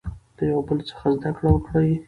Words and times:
له 0.37 0.43
یو 0.51 0.59
بل 0.67 0.77
څخه 0.89 1.05
زده 1.15 1.29
کړه 1.37 1.49
وکړئ. 1.51 1.91